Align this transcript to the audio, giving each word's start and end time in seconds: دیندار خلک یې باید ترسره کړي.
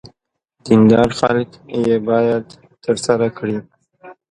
دیندار 0.65 1.09
خلک 1.19 1.49
یې 1.85 1.95
باید 2.09 2.45
ترسره 2.83 3.27
کړي. 3.37 3.57